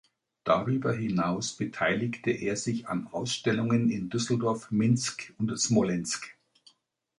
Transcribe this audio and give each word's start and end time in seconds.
Darüber 0.45 0.93
hinaus 0.93 1.53
beteiligte 1.53 2.31
er 2.31 2.57
sich 2.57 2.87
an 2.89 3.05
Ausstellungen 3.11 3.91
in 3.91 4.09
Düsseldorf, 4.09 4.71
Minsk 4.71 5.31
und 5.37 5.55
Smolensk. 5.55 6.35